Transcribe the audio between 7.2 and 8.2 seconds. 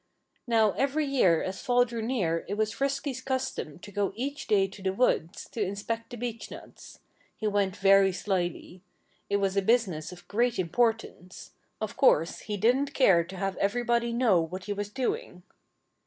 He went very